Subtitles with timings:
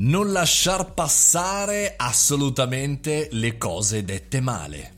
[0.00, 4.92] Non lasciar passare assolutamente le cose dette male.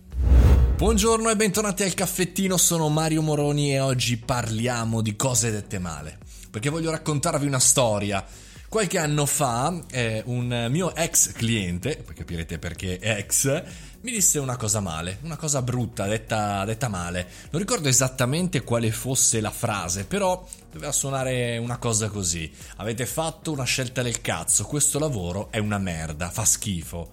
[0.77, 6.19] Buongiorno e bentornati al caffettino, sono Mario Moroni e oggi parliamo di cose dette male.
[6.51, 8.23] Perché voglio raccontarvi una storia.
[8.71, 13.65] Qualche anno fa eh, un mio ex cliente, poi capirete perché ex,
[14.03, 17.27] mi disse una cosa male, una cosa brutta, detta, detta male.
[17.51, 22.49] Non ricordo esattamente quale fosse la frase, però doveva suonare una cosa così.
[22.77, 27.11] Avete fatto una scelta del cazzo, questo lavoro è una merda, fa schifo.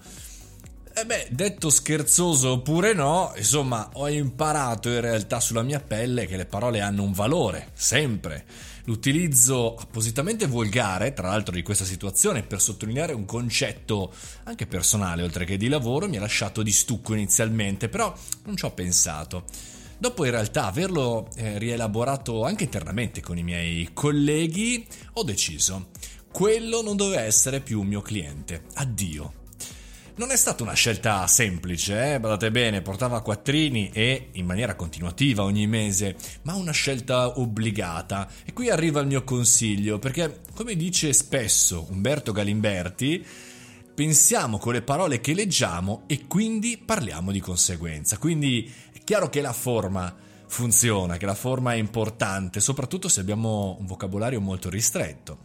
[1.00, 6.36] E beh, detto scherzoso oppure no, insomma, ho imparato in realtà sulla mia pelle che
[6.36, 8.44] le parole hanno un valore, sempre.
[8.82, 14.12] L'utilizzo appositamente volgare, tra l'altro di questa situazione, per sottolineare un concetto
[14.42, 18.12] anche personale oltre che di lavoro, mi ha lasciato di stucco inizialmente, però
[18.46, 19.44] non ci ho pensato.
[19.98, 25.90] Dopo in realtà averlo eh, rielaborato anche internamente con i miei colleghi, ho deciso,
[26.32, 28.64] quello non doveva essere più un mio cliente.
[28.74, 29.38] Addio.
[30.18, 32.18] Non è stata una scelta semplice, eh?
[32.18, 38.28] badate bene, portava quattrini e in maniera continuativa ogni mese, ma una scelta obbligata.
[38.44, 43.24] E qui arriva il mio consiglio, perché come dice spesso Umberto Galimberti,
[43.94, 48.18] pensiamo con le parole che leggiamo e quindi parliamo di conseguenza.
[48.18, 50.12] Quindi è chiaro che la forma
[50.48, 55.38] funziona, che la forma è importante, soprattutto se abbiamo un vocabolario molto ristretto.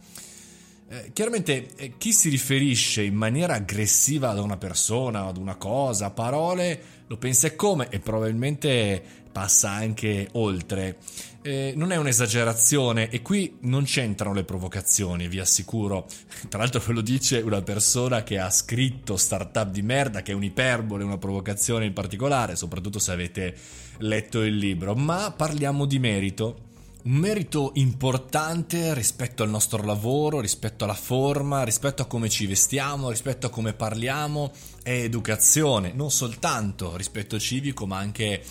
[0.86, 6.06] Eh, chiaramente eh, chi si riferisce in maniera aggressiva ad una persona, ad una cosa,
[6.06, 10.98] a parole, lo pensa e come e probabilmente passa anche oltre.
[11.42, 16.06] Eh, non è un'esagerazione e qui non c'entrano le provocazioni, vi assicuro.
[16.48, 20.34] Tra l'altro ve lo dice una persona che ha scritto Startup di merda, che è
[20.34, 23.56] un'iperbole, una provocazione in particolare, soprattutto se avete
[23.98, 26.72] letto il libro, ma parliamo di merito
[27.04, 33.10] un merito importante rispetto al nostro lavoro, rispetto alla forma, rispetto a come ci vestiamo,
[33.10, 34.52] rispetto a come parliamo,
[34.82, 38.42] è educazione, non soltanto rispetto civico, ma anche,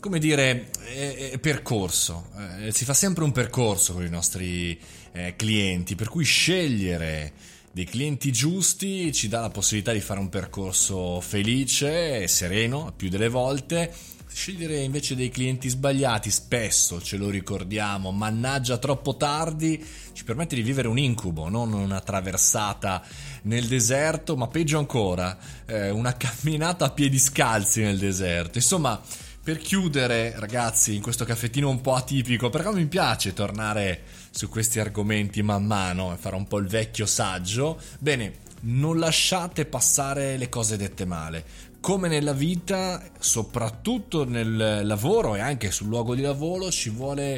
[0.00, 2.30] come dire, è, è percorso.
[2.60, 4.78] Eh, si fa sempre un percorso con i nostri
[5.12, 7.32] eh, clienti, per cui scegliere
[7.72, 13.10] dei clienti giusti ci dà la possibilità di fare un percorso felice e sereno, più
[13.10, 19.82] delle volte Scegliere invece dei clienti sbagliati, spesso ce lo ricordiamo, mannaggia troppo tardi,
[20.12, 23.02] ci permette di vivere un incubo, non una traversata
[23.44, 28.58] nel deserto, ma peggio ancora, eh, una camminata a piedi scalzi nel deserto.
[28.58, 29.00] Insomma,
[29.42, 34.78] per chiudere, ragazzi, in questo caffettino un po' atipico, perché mi piace tornare su questi
[34.78, 40.50] argomenti man mano e fare un po' il vecchio saggio, bene, non lasciate passare le
[40.50, 41.44] cose dette male.
[41.86, 47.34] Come nella vita, soprattutto nel lavoro e anche sul luogo di lavoro, ci vuole,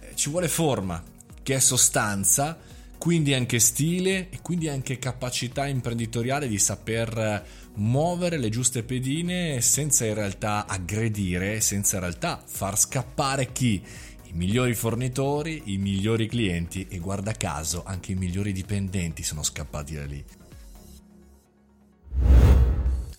[0.00, 1.02] eh, ci vuole forma,
[1.42, 2.58] che è sostanza,
[2.98, 7.42] quindi anche stile e quindi anche capacità imprenditoriale di saper
[7.76, 13.82] muovere le giuste pedine senza in realtà aggredire, senza in realtà far scappare chi?
[14.24, 19.94] I migliori fornitori, i migliori clienti e guarda caso anche i migliori dipendenti sono scappati
[19.94, 20.22] da lì.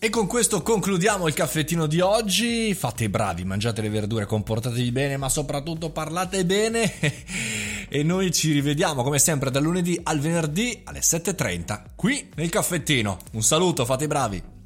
[0.03, 2.73] E con questo concludiamo il caffettino di oggi.
[2.73, 6.91] Fate i bravi, mangiate le verdure, comportatevi bene, ma soprattutto parlate bene.
[7.87, 13.19] e noi ci rivediamo come sempre dal lunedì al venerdì alle 7.30 qui nel caffettino.
[13.33, 14.60] Un saluto, fate i bravi.